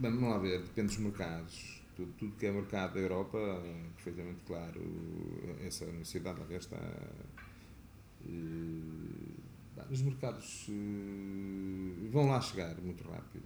[0.00, 4.40] Vamos lá ver depende dos mercados tudo, tudo que é mercado da Europa é perfeitamente
[4.46, 4.80] claro
[5.64, 6.78] essa necessidade, aliás, está.
[8.26, 8.82] Eh,
[9.90, 13.44] os mercados eh, vão lá chegar muito rápido.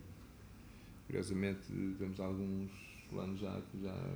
[1.06, 2.70] Curiosamente, temos alguns
[3.09, 4.14] planos já que já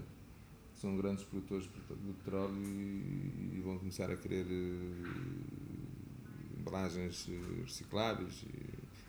[0.75, 5.05] são grandes produtores de petróleo e, vão começar a querer eh,
[6.59, 7.29] embalagens
[7.65, 8.45] recicláveis.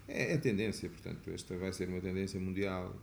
[0.07, 2.95] É, é tendência, portanto, esta vai ser uma tendência mundial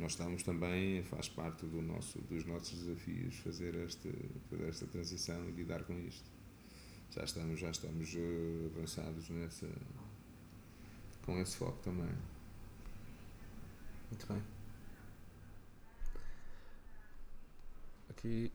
[0.00, 4.08] nós estamos também, faz parte do nosso, dos nossos desafios fazer esta,
[4.48, 6.28] fazer esta transição e lidar com isto.
[7.10, 9.68] Já estamos, já estamos uh, avançados nessa,
[11.22, 12.10] com esse foco também.
[14.10, 14.42] Muito bem.
[18.08, 18.52] Aqui.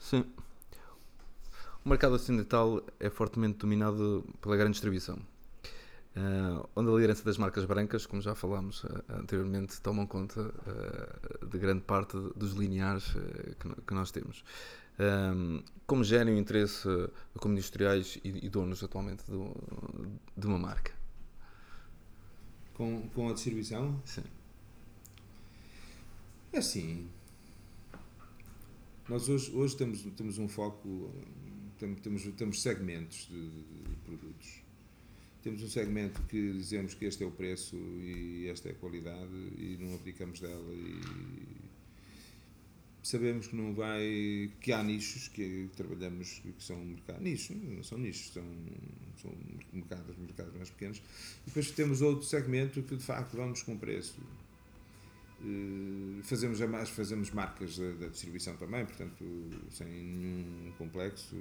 [0.00, 0.24] Sim.
[1.84, 5.18] O mercado ocidental é fortemente dominado pela grande distribuição.
[6.20, 11.46] Uh, onde a liderança das marcas brancas, como já falámos uh, anteriormente, tomam conta uh,
[11.46, 13.14] de grande parte dos lineares
[13.58, 14.44] que, que, nós temos.
[15.86, 16.86] como gerem o interesse
[17.38, 19.54] como industriais e, e donos atualmente do,
[20.36, 20.92] de uma marca?
[22.74, 23.98] Com, com a distribuição?
[24.04, 24.24] Sim.
[26.52, 27.08] É assim.
[29.08, 31.14] Nós hoje, hoje temos, temos um foco,
[31.78, 34.69] temos, temos segmentos de, de produtos
[35.42, 39.34] temos um segmento que dizemos que este é o preço e esta é a qualidade
[39.56, 41.00] e não abdicamos dela e
[43.02, 47.98] sabemos que não vai que há nichos que trabalhamos que são mercados nichos não são
[47.98, 48.44] nichos são,
[49.20, 49.32] são
[49.72, 50.98] mercados mercados mais pequenos.
[50.98, 54.20] E depois temos outro segmento que de facto vamos com preço.
[55.42, 59.24] Eh, fazemos mais fazemos marcas da, da distribuição também portanto
[59.70, 61.34] sem nenhum complexo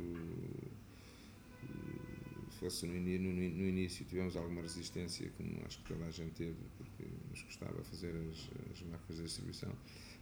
[2.60, 6.56] fosse no, no, no, início tivemos alguma resistência, como acho que toda a gente teve,
[6.78, 9.72] porque nos gostava fazer as, as marcas de distribuição,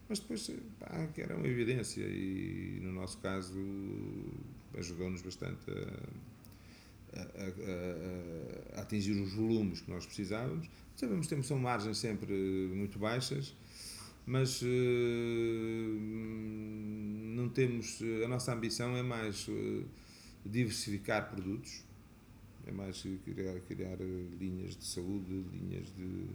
[0.07, 3.59] mas depois pá, era uma evidência e no nosso caso
[4.77, 5.71] ajudou-nos bastante
[7.13, 7.23] a, a,
[8.75, 10.69] a, a, atingir os volumes que nós precisávamos.
[10.95, 12.33] Sabemos que são margens sempre
[12.73, 13.55] muito baixas,
[14.25, 14.65] mas uh,
[17.35, 19.85] não temos a nossa ambição é mais uh,
[20.45, 21.86] diversificar produtos
[22.67, 26.27] é mais criar, criar eh, linhas de saúde, linhas de.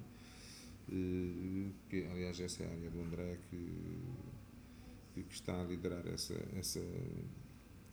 [0.89, 6.35] Uh, que, aliás, essa é a área do André que, que está a liderar essa.
[6.57, 6.81] essa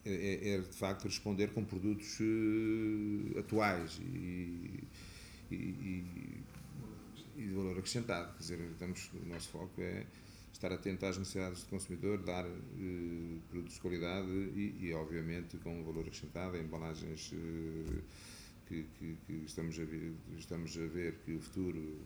[0.06, 4.84] é, é, é de facto responder com produtos uh, atuais e,
[5.52, 6.43] e, e,
[7.38, 8.32] e, de valor acrescentado.
[8.34, 10.06] Quer dizer, estamos, o nosso foco é
[10.51, 15.83] estar atento às necessidades do consumidor, dar uh, produtos de qualidade e, e, obviamente, com
[15.83, 18.01] valor acrescentado, embalagens uh,
[18.67, 21.99] que, que, que, estamos, a ver, estamos a ver que o futuro.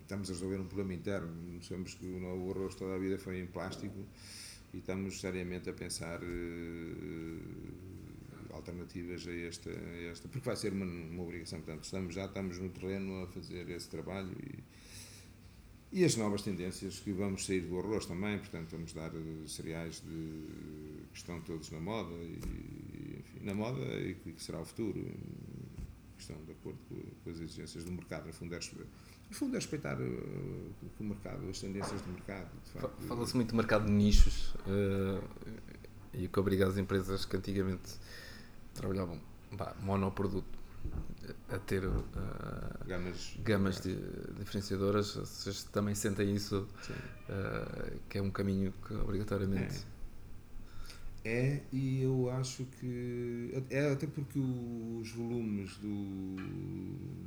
[0.00, 1.62] Estamos a resolver um problema interno.
[1.62, 4.06] Sabemos que o arroz toda a vida foi em plástico
[4.74, 6.24] e estamos seriamente a pensar uh,
[8.52, 11.60] alternativas a esta, a esta porque vai ser uma, uma obrigação.
[11.60, 14.62] Portanto, estamos, já estamos no terreno a fazer esse trabalho e,
[15.94, 19.12] e as novas tendências que vamos sair do arroz também, portanto, vamos dar
[19.46, 24.64] cereais de, que estão todos na moda e, enfim, na moda e que será o
[24.64, 25.00] futuro,
[26.16, 28.26] que estão de acordo com, as exigências do mercado.
[28.26, 32.50] No fundo, é, no fundo, é respeitar o, o mercado, as tendências do mercado.
[33.06, 34.52] Fala-se muito do mercado de nichos.
[34.66, 35.22] Uh,
[36.12, 37.92] e que obriga as empresas que antigamente
[38.74, 39.20] trabalhavam
[39.52, 40.53] bah, monoproduto
[41.48, 41.94] a ter uh,
[42.86, 43.96] gamas, gamas de,
[44.38, 49.84] diferenciadoras, vocês também sentem isso, uh, que é um caminho que obrigatoriamente.
[51.24, 51.54] É.
[51.54, 51.62] é.
[51.72, 53.52] e eu acho que.
[53.70, 56.36] É até porque os volumes do.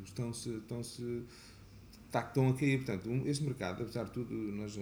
[0.04, 1.24] estão-se.
[2.08, 2.78] Estão-se estão a cair.
[2.84, 4.78] Portanto, este mercado, apesar de tudo, nós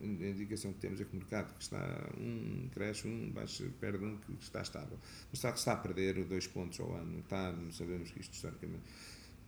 [0.00, 4.04] a indicação que temos é que o mercado que está um cresce, um baixa, perde
[4.04, 4.98] um que está estável.
[5.30, 8.82] Mas está, está a perder dois pontos ao ano, está, sabemos que isto historicamente.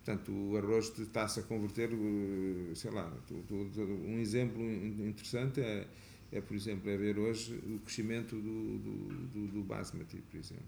[0.04, 5.86] Portanto, o arroz está-se a converter, eh, sei lá, um exemplo interessante é,
[6.32, 10.64] é, por exemplo, é ver hoje o crescimento do, do, do, do basmati, por exemplo,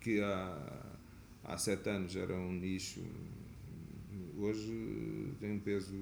[0.00, 0.96] que há,
[1.44, 3.00] há sete anos era um nicho,
[4.38, 5.94] hoje tem um peso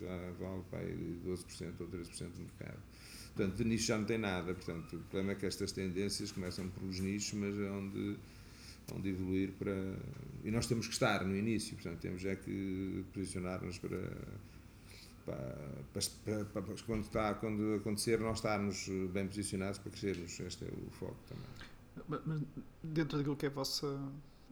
[0.00, 2.82] já vale para aí 12% ou 13% do mercado.
[3.34, 4.54] Portanto, de nicho já não tem nada.
[4.54, 8.16] Portanto, o problema é que estas tendências começam pelos nichos, mas é onde,
[8.92, 9.74] onde evoluir para.
[10.44, 14.00] E nós temos que estar no início, portanto, temos é que posicionar-nos para,
[15.26, 20.40] para, para, para, quando, está, quando acontecer, nós estarmos bem posicionados para crescermos.
[20.40, 22.20] Este é o foco também.
[22.26, 22.42] Mas
[22.82, 23.86] dentro daquilo que é a vossa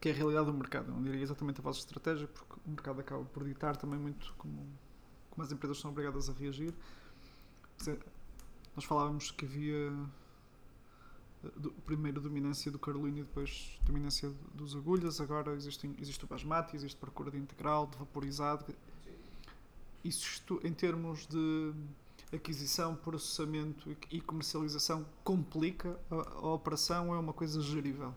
[0.00, 3.00] que é a realidade do mercado, não diria exatamente a vossa estratégia, porque o mercado
[3.00, 4.66] acaba por ditar também muito como
[5.38, 6.74] como as empresas são obrigadas a reagir.
[8.74, 9.92] Nós falávamos que havia
[11.56, 16.74] do, primeiro dominância do Carolina e depois dominância dos agulhas, agora existe, existe o basmati,
[16.74, 18.64] existe procura de integral, de vaporizado.
[20.04, 21.72] Isto em termos de
[22.32, 28.12] aquisição, processamento e comercialização complica a, a operação ou é uma coisa gerível?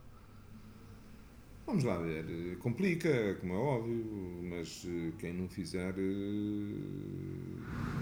[1.72, 4.06] Vamos lá ver, complica, como é óbvio,
[4.44, 6.74] mas eh, quem não fizer, eh,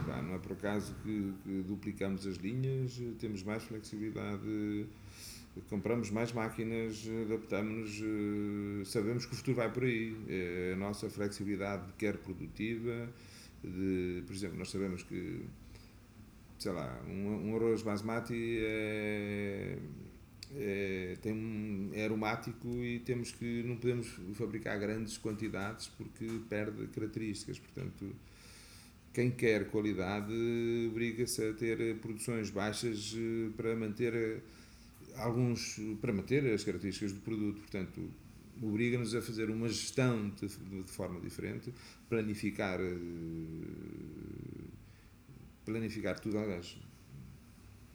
[0.07, 4.87] pá, não é por acaso que, que, duplicamos as linhas, temos mais flexibilidade,
[5.69, 10.15] compramos mais máquinas, adaptamos-nos, eh, sabemos que o futuro vai por aí.
[10.73, 13.07] A nossa flexibilidade, quer produtiva,
[13.63, 15.45] de, por exemplo, nós sabemos que,
[16.57, 19.77] sei lá, um, um arroz basmati é
[20.55, 26.87] é, tem um, é aromático e temos que não podemos fabricar grandes quantidades porque perde
[26.87, 27.59] características.
[27.59, 28.15] Portanto,
[29.13, 30.33] quem quer qualidade
[30.89, 34.39] obriga-se a ter produções baixas eh, para manter eh,
[35.15, 37.59] alguns para manter as características do produto.
[37.59, 38.09] Portanto,
[38.61, 41.73] obriga-nos a fazer uma gestão de, de forma diferente,
[42.07, 42.79] planificar
[45.65, 46.77] planificar tudo, aliás,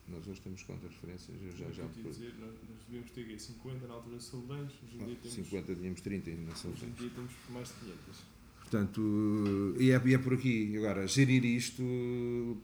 [0.09, 1.37] nós hoje temos quantas referências?
[1.43, 2.55] Eu já, já dizer, nós,
[2.87, 5.35] devíamos ter 50 na altura de Salvadões, hoje em dia temos.
[5.35, 6.83] 50 tínhamos 30 na Salvadões.
[6.83, 8.35] Hoje em dia temos mais de 500.
[8.61, 10.77] Portanto, e é, e é por aqui.
[10.77, 11.83] Agora, gerir isto,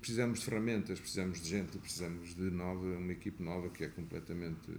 [0.01, 4.71] precisamos de ferramentas, precisamos de gente, precisamos de nova, uma equipe nova que é completamente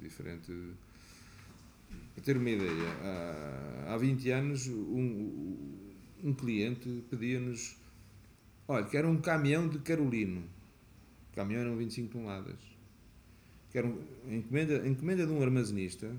[0.00, 0.52] diferente.
[2.14, 5.66] Para ter uma ideia, há, há 20 anos, um,
[6.22, 7.76] um cliente pedia-nos:
[8.66, 10.57] olha, quero um caminhão de Carolino
[11.38, 12.58] caminhão eram 25 toneladas.
[13.70, 13.98] Que era um,
[14.28, 16.10] encomenda, encomenda de um armazenista,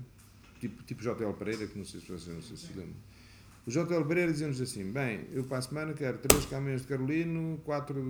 [0.58, 2.96] tipo, tipo JL Pereira, que não sei se vocês não se lembram.
[3.66, 7.60] O JL Pereira dizia-nos assim: bem, eu para a semana quero 3 caminhões de Carolino,
[7.64, 8.02] 4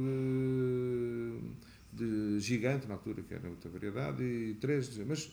[1.93, 5.05] de, de Gigante, na altura que era outra variedade, e 3 de.
[5.05, 5.33] Mas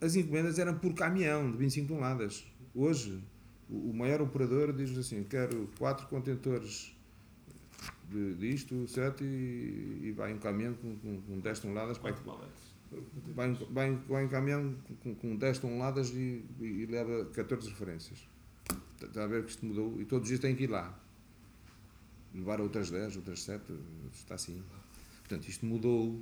[0.00, 2.44] as encomendas eram por caminhão de 25 toneladas.
[2.74, 3.18] Hoje,
[3.70, 6.92] o, maior operador diz assim: quero 4 contentores
[8.36, 11.98] disto, 7 e, e vai um caminhão com, com, com 10 toneladas.
[11.98, 12.12] Vai,
[13.34, 18.18] vai, vai, vai um caminhão com, com 10 toneladas e, e, leva 14 referências.
[19.00, 20.98] Está a ver que isto mudou e todos os dias tem que ir lá.
[22.34, 23.72] Levar outras 10, outras 7,
[24.12, 24.62] está assim.
[25.20, 26.20] Portanto, isto mudou.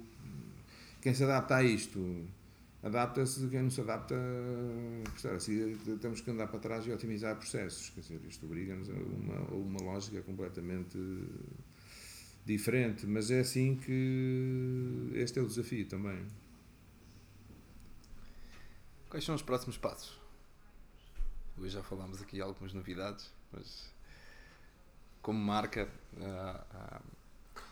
[1.01, 2.27] Quem se adapta a isto
[2.83, 4.15] adapta-se, quem não se adapta,
[5.35, 7.91] assim, temos que andar para trás e otimizar processos.
[7.91, 10.99] Quer dizer, isto obriga-nos a uma, uma lógica completamente
[12.49, 16.27] diferente, mas é assim que este é o desafio também.
[19.11, 20.19] Quais são os próximos passos?
[21.59, 23.93] Hoje já falámos aqui algumas novidades, mas
[25.21, 27.63] como marca, uh, uh,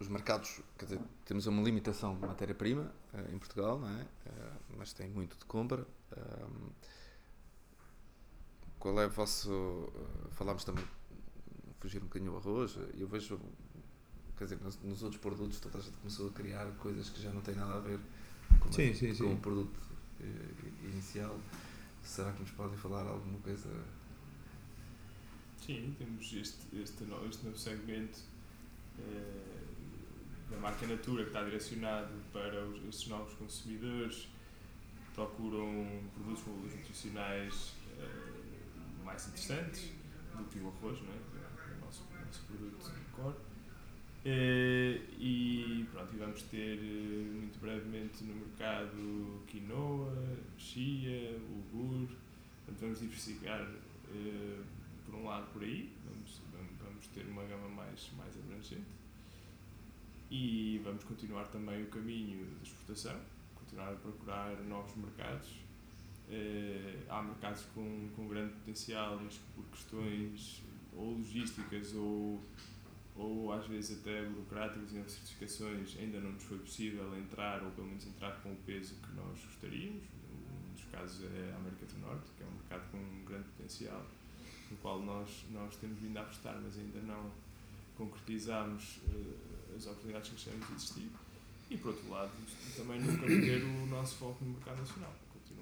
[0.00, 4.02] os mercados, quer dizer, temos uma limitação de matéria-prima uh, em Portugal, não é?
[4.02, 5.86] Uh, mas tem muito de compra.
[6.16, 6.70] Um,
[8.80, 9.50] qual é o vosso.
[9.50, 10.84] Uh, falámos também,
[11.80, 13.38] fugir um bocadinho o arroz, eu vejo,
[14.36, 17.30] quer dizer, nos, nos, outros produtos toda a gente começou a criar coisas que já
[17.30, 17.98] não têm nada a ver
[18.60, 19.34] com, sim, sim, com sim.
[19.34, 19.80] o produto
[20.84, 21.38] inicial.
[22.02, 23.68] Será que nos podem falar alguma coisa?
[25.64, 28.20] Sim, temos este, este, novo, este novo segmento
[28.98, 29.64] eh,
[30.50, 34.28] da marca Natura que está direcionado para os, estes novos consumidores
[35.06, 39.90] que procuram produtos nutricionais eh, mais interessantes
[40.36, 41.35] do que o arroz, não é?
[42.36, 43.36] Nosso produto core.
[44.24, 52.08] Eh, e pronto, e vamos ter eh, muito brevemente no mercado quinoa, chia, bulgur,
[52.64, 53.62] portanto vamos diversificar
[54.12, 54.62] eh,
[55.04, 56.40] por um lado por aí, vamos,
[56.82, 58.84] vamos ter uma gama mais, mais abrangente
[60.28, 63.16] e vamos continuar também o caminho da exportação,
[63.54, 65.64] continuar a procurar novos mercados.
[66.28, 70.65] Uh, há mercados com, com grande potencial, mas por questões
[70.96, 72.42] ou logísticas ou,
[73.14, 77.86] ou às vezes até burocráticas e certificações ainda não nos foi possível entrar ou pelo
[77.88, 80.02] menos entrar com o peso que nós gostaríamos.
[80.32, 83.48] Um dos casos é a América do Norte, que é um mercado com um grande
[83.56, 84.04] potencial,
[84.70, 87.30] no qual nós, nós temos vindo a apostar, mas ainda não
[87.96, 91.10] concretizamos uh, as oportunidades que achamos existir.
[91.68, 92.30] E por outro lado,
[92.76, 95.12] também nunca perder o nosso foco no mercado nacional.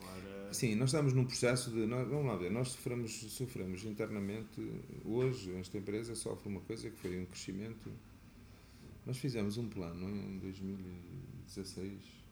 [0.04, 0.52] Continuar a...
[0.52, 1.86] Sim, nós estamos num processo de.
[1.86, 4.60] Nós, vamos lá ver, nós sofremos, sofremos internamente.
[5.04, 7.90] Hoje, esta empresa sofre uma coisa que foi um crescimento.
[9.06, 12.24] Nós fizemos um plano em 2016.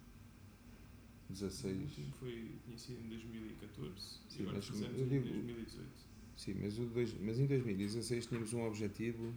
[1.28, 1.90] 16.
[2.18, 3.94] Foi, tinha sido em 2014
[4.28, 5.88] sim, e agora mas, fizemos em digo, 2018.
[6.36, 9.32] Sim, mas, o dois, mas em 2016 tínhamos um objetivo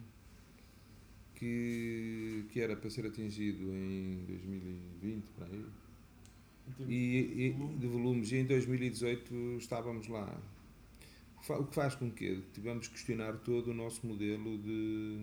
[1.34, 5.64] que, que era para ser atingido em 2020, por aí.
[6.88, 10.38] E, e, de volumes, e em 2018 estávamos lá.
[11.48, 15.18] O que faz com que tivemos que questionar todo o nosso modelo de,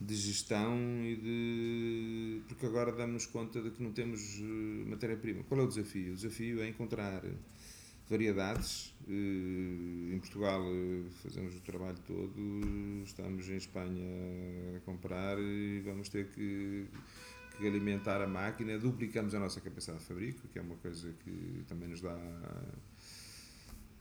[0.00, 2.42] de gestão e de.
[2.48, 5.44] porque agora damos conta de que não temos eh, matéria-prima.
[5.44, 6.12] Qual é o desafio?
[6.12, 7.22] O desafio é encontrar
[8.10, 8.92] variedades.
[9.08, 14.08] Eh, em Portugal eh, fazemos o trabalho todo, estamos em Espanha
[14.76, 16.86] a comprar e vamos ter que,
[17.66, 21.88] alimentar a máquina, duplicamos a nossa capacidade de fabrico, que é uma coisa que também
[21.88, 22.16] nos dá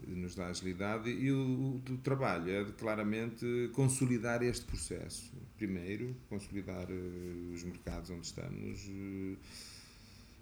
[0.08, 5.32] nos dá agilidade e o, o, trabalho é de claramente consolidar este processo.
[5.58, 9.38] Primeiro, consolidar uh, os mercados onde estamos, uh,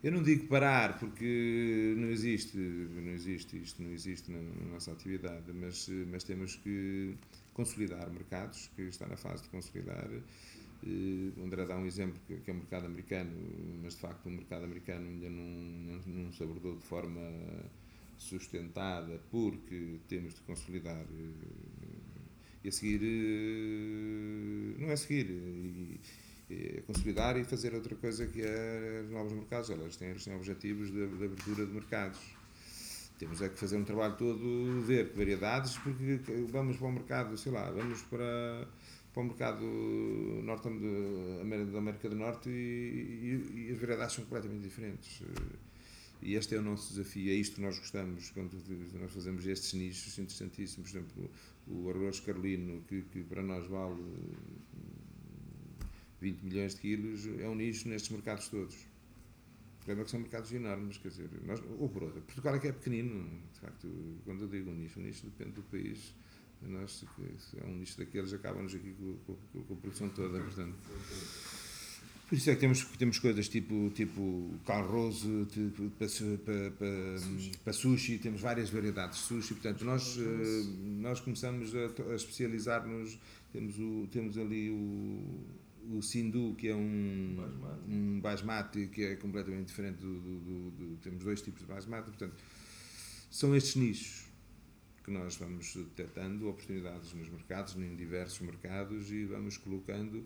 [0.04, 4.92] eu não digo parar, porque não existe, não existe isto, não existe na, na nossa
[4.92, 7.16] atividade, mas, mas temos que
[7.54, 10.08] consolidar mercados, que está na fase de consolidar.
[10.84, 13.32] Uh, André dá um exemplo que, que, é o mercado americano,
[13.82, 17.22] mas de facto o mercado americano ainda não, não, não se abordou de forma
[18.18, 21.98] sustentada, porque temos de consolidar uh,
[22.64, 26.00] e a seguir, uh, não é seguir, e,
[26.50, 29.70] é consolidar e fazer outra coisa que é os novos mercados.
[29.70, 32.20] Elas têm, eles têm objetivos de, de, abertura de mercados.
[33.20, 37.52] Temos é que fazer um trabalho todo, ver variedades, porque vamos para o mercado, sei
[37.52, 38.68] lá, vamos para,
[39.18, 39.66] para o mercado
[40.44, 40.70] norte
[41.72, 45.24] da América do Norte e, e, e as variedades são completamente diferentes.
[46.22, 48.54] E este é o nosso desafio, é isto que nós gostamos quando
[49.00, 50.92] nós fazemos estes nichos interessantíssimos.
[50.92, 51.32] Por exemplo,
[51.68, 54.04] o arroz carlino, que, que para nós vale
[56.22, 58.76] 20 milhões de quilos, é um nicho nestes mercados todos.
[58.76, 62.72] O problema é que são mercados enormes, quer dizer, nós, outra, Portugal é que é
[62.72, 63.90] pequenino, de facto,
[64.26, 66.14] quando eu digo um nicho, um nicho depende do país,
[66.62, 67.04] nós,
[67.38, 70.76] se é um nicho daqueles, acabamos aqui com, com, com a produção toda, portanto.
[72.28, 77.52] Por isso é que temos, temos coisas tipo, tipo calroso tipo, para, para, sushi.
[77.64, 80.64] para sushi, temos várias variedades de sushi, portanto nós, eh,
[81.00, 83.18] nós começamos a, a especializar-nos,
[83.54, 87.82] temos, o, temos ali o, o Sindu, que é um basmati.
[87.88, 92.10] um basmati, que é completamente diferente do, do, do, do, Temos dois tipos de basmati,
[92.10, 92.36] portanto,
[93.32, 94.27] são estes nichos
[95.08, 100.26] que nós vamos detectando oportunidades nos mercados, em diversos mercados, e vamos colocando.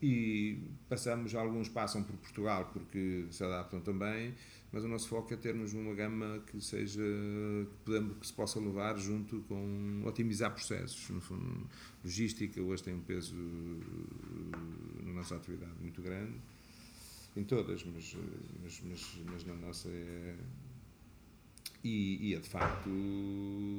[0.00, 4.34] E passamos, alguns passam por Portugal porque se adaptam também,
[4.72, 8.58] mas o nosso foco é termos uma gama que seja que, podemos, que se possa
[8.58, 11.10] levar junto com otimizar processos.
[11.10, 11.68] No fundo,
[12.02, 13.36] logística hoje tem um peso
[15.04, 16.40] na nossa atividade muito grande,
[17.36, 18.16] em todas, mas,
[18.62, 20.36] mas, mas, mas na nossa é.
[21.84, 22.88] E, e é de facto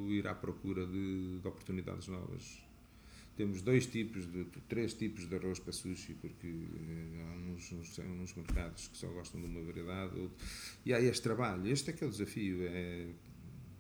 [0.10, 2.62] ir à procura de, de oportunidades novas.
[3.36, 8.00] temos dois tipos, de, três tipos de arroz para sushi, porque eh, há uns, uns,
[8.00, 10.38] uns mercados que só gostam de uma variedade, outro,
[10.86, 11.66] e há este trabalho.
[11.68, 13.08] Este é que é o desafio, é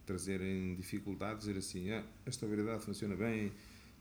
[0.05, 3.51] trazerem dificuldades, dizer assim, ah, esta variedade funciona bem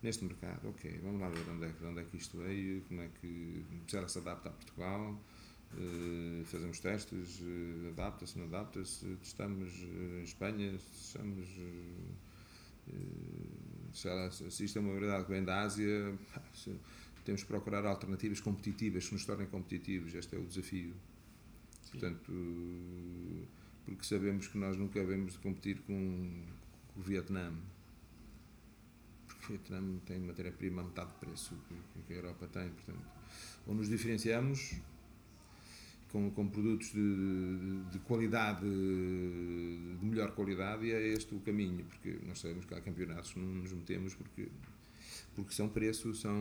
[0.03, 3.09] neste mercado, ok, vamos lá ver onde é, onde é que isto veio, como é
[3.21, 5.23] que se ela se adapta a Portugal,
[6.45, 11.49] fazemos testes, uh, adapta-se, não adapta-se, testamos uh, em Espanha, testamos
[13.93, 16.19] se, ela, se isto é uma variedade que vem da Ásia,
[17.25, 20.95] temos que procurar alternativas competitivas que nos tornem competitivos, este é o desafio.
[21.83, 21.91] Sim.
[21.93, 22.33] Portanto,
[23.85, 26.45] porque sabemos que nós nunca devemos competir com,
[26.89, 27.53] com o Vietnã.
[29.29, 33.07] Porque o Vietnã tem matéria-prima a metade do preço que, que a Europa tem, portanto,
[33.67, 34.81] ou nos diferenciamos
[36.13, 41.85] com, com produtos de, de, de, qualidade, de melhor qualidade, e é este o caminho,
[41.87, 44.49] porque nós sabemos que há campeonatos não nos metemos porque,
[45.35, 46.37] porque são preços, são.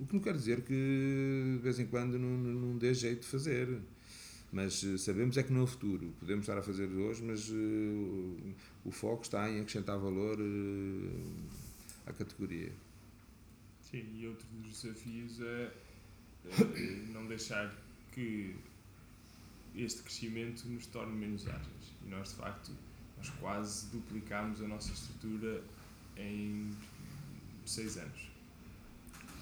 [0.00, 3.26] O que não quer dizer que de vez em quando não, não dê jeito de
[3.26, 3.68] fazer.
[4.50, 8.54] Mas eh, sabemos é que no futuro podemos estar a fazer hoje, mas uh,
[8.84, 11.48] o foco está em acrescentar valor uh,
[12.06, 12.70] à categoria.
[13.80, 15.72] Sim, e outro dos desafios é
[17.12, 17.74] não deixar
[18.14, 18.54] que
[19.74, 21.92] este crescimento nos torne menos ágeis.
[22.04, 22.72] E nós, de facto,
[23.16, 25.62] nós quase duplicámos a nossa estrutura
[26.16, 26.70] em
[27.66, 28.30] seis anos.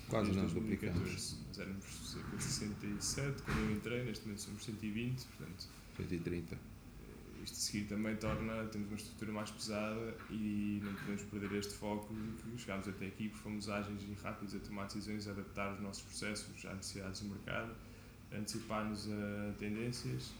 [0.09, 1.37] Quase nós duplicámos.
[1.49, 5.69] Nós éramos cerca de 67 quando eu entrei, neste momento somos 120, portanto...
[5.97, 6.59] 130.
[7.45, 11.75] Isto a seguir também torna, temos uma estrutura mais pesada e não podemos perder este
[11.75, 15.33] foco de que chegámos até aqui porque fomos ágeis e rápidos a tomar decisões, a
[15.33, 17.75] adaptar os nossos processos às necessidades do mercado
[18.37, 20.33] antecipar-nos a tendências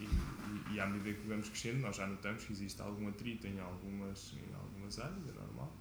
[0.00, 3.46] e, e, e, à medida que vamos crescendo nós já notamos que existe algum atrito
[3.46, 5.74] em algumas, em algumas áreas, é normal,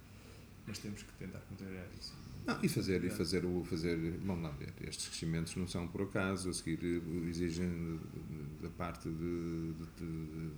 [0.65, 2.13] mas temos que tentar contrariar isso.
[2.45, 6.03] Não, e fazer, e fazer o fazer, vamos lá ver, estes crescimentos não são por
[6.03, 6.79] acaso, a seguir
[7.27, 7.99] exigem
[8.61, 10.51] da parte de, de, de,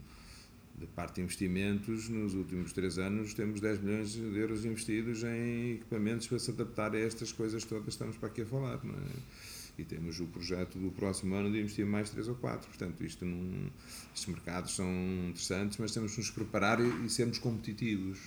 [0.80, 5.76] de, parte de investimentos, nos últimos três anos temos 10 milhões de euros investidos em
[5.76, 8.94] equipamentos para se adaptar a estas coisas todas que estamos para aqui a falar, não
[8.94, 9.57] é?
[9.78, 12.68] E temos o projeto do próximo ano de investir mais 3 ou 4.
[12.68, 13.70] Portanto, isto não,
[14.14, 14.90] estes mercados são
[15.30, 18.20] interessantes, mas temos de nos preparar e, e sermos competitivos.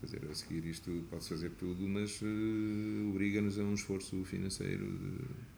[0.00, 4.86] Quer dizer, a seguir isto pode fazer tudo, mas uh, obriga-nos a um esforço financeiro.
[4.86, 5.50] De...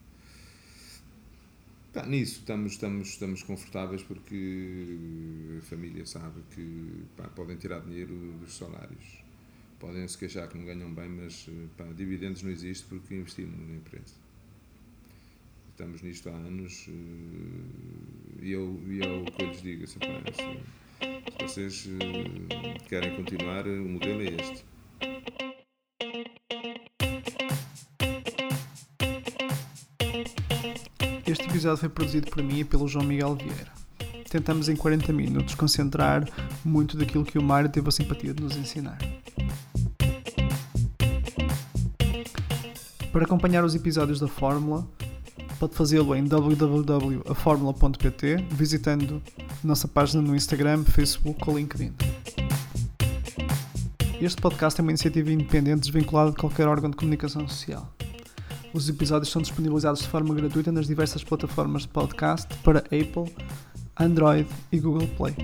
[1.93, 8.15] Pá, nisso estamos, estamos, estamos confortáveis porque a família sabe que pá, podem tirar dinheiro
[8.41, 9.23] dos salários.
[9.81, 13.75] Podem se queixar que não ganham bem, mas pá, dividendos não existe porque investimos na
[13.75, 14.23] empresa
[15.83, 16.93] estamos nisto há anos eh,
[18.41, 23.17] e eu, eu o que eu lhes digo assim, pá, se, se vocês eh, querem
[23.17, 24.65] continuar, o modelo é este.
[31.27, 33.73] Este episódio foi produzido por mim e pelo João Miguel Vieira.
[34.31, 36.29] Tentamos em 40 minutos concentrar
[36.65, 38.99] muito daquilo que o Mário teve a simpatia de nos ensinar.
[43.11, 44.89] Para acompanhar os episódios da Fórmula,
[45.63, 49.23] pode fazê-lo em www.aformula.pt, visitando
[49.63, 51.93] nossa página no Instagram, Facebook ou LinkedIn.
[54.21, 57.89] Este podcast é uma iniciativa independente desvinculada de qualquer órgão de comunicação social.
[58.75, 63.33] Os episódios são disponibilizados de forma gratuita nas diversas plataformas de podcast para Apple,
[63.97, 65.37] Android e Google Play.